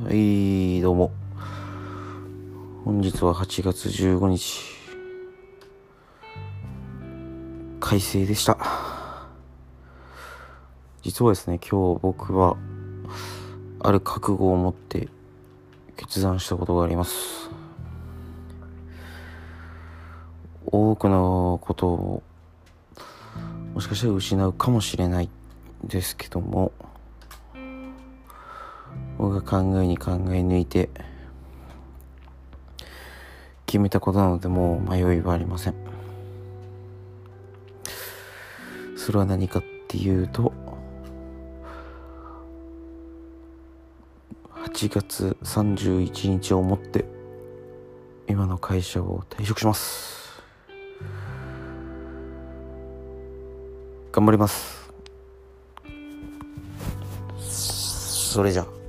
[0.00, 1.10] はい、どうも。
[2.84, 4.62] 本日は8月15日。
[7.80, 8.56] 快晴でした。
[11.02, 12.56] 実はですね、今日僕は、
[13.80, 15.08] ある覚悟を持って
[15.96, 17.50] 決断したことがあります。
[20.66, 22.22] 多くのことを、
[23.74, 25.28] もしかしたら失うかもしれない
[25.82, 26.70] ですけども、
[29.18, 30.88] 僕が考えに考え抜いて
[33.66, 35.74] 決めたことなのでもう迷いはありません。
[38.96, 40.52] それは何かっていうと
[44.54, 47.04] 8月31日をもって
[48.28, 50.42] 今の会社を退職します。
[54.12, 54.92] 頑張ります。
[57.40, 58.87] それじゃあ。